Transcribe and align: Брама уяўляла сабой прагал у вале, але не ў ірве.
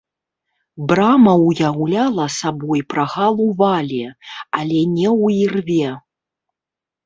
Брама 0.91 1.33
уяўляла 1.49 2.25
сабой 2.37 2.81
прагал 2.95 3.35
у 3.47 3.53
вале, 3.61 4.03
але 4.63 4.79
не 4.97 5.07
ў 5.15 5.41
ірве. 5.47 5.89